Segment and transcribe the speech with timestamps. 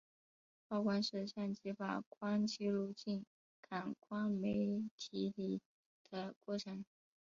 [0.67, 3.23] 曝光是相机把光记录进
[3.61, 5.61] 感光媒体里
[6.09, 6.83] 的过程。